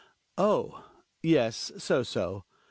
Oh! 0.39 0.83
yes, 1.21 1.71
so, 1.77 2.01
so. 2.01 2.43